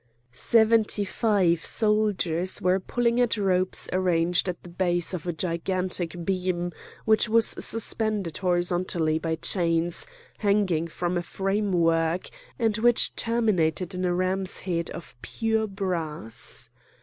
[0.31, 6.71] Seventy five soldiers were pulling at ropes arranged at the base of a gigantic beam
[7.05, 10.07] which was suspended horizontally by chains
[10.39, 16.71] hanging from a framework, and which terminated in a ram's head of pure brass.